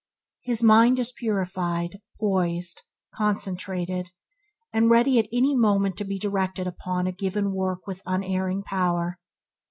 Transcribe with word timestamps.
His 0.41 0.63
mind 0.63 0.97
is 0.97 1.11
purified, 1.11 2.01
poised, 2.19 2.81
concentrated, 3.13 4.09
and 4.73 4.85
is 4.85 4.89
ready 4.89 5.19
at 5.19 5.27
any 5.31 5.55
moment 5.55 5.95
to 5.97 6.03
be 6.05 6.17
directed 6.17 6.65
upon 6.65 7.05
a 7.05 7.11
given 7.11 7.53
work 7.53 7.85
with 7.85 8.01
unerring 8.07 8.63
power. 8.63 9.19